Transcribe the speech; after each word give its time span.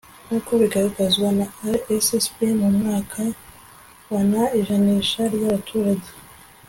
Nk 0.25 0.31
uko 0.37 0.51
bigaragazwa 0.61 1.27
na 1.37 1.45
RSSB 1.75 2.37
mu 2.61 2.67
mwaka 2.77 3.21
wa 4.11 4.21
na 4.31 4.43
ijanisha 4.59 5.21
ry 5.33 5.43
abaturage 5.49 6.09